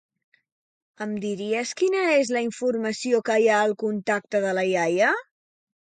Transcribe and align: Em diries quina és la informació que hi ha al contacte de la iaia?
Em 1.05 1.11
diries 1.25 1.73
quina 1.83 2.01
és 2.15 2.33
la 2.37 2.43
informació 2.47 3.23
que 3.29 3.39
hi 3.45 3.49
ha 3.59 3.63
al 3.67 3.77
contacte 3.85 4.45
de 4.47 4.55
la 4.61 4.65
iaia? 4.71 5.13